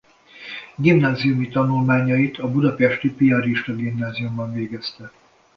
[0.75, 5.11] Gimnáziumi tanulmányait a Budapesti Piarista Gimnáziumban végezte.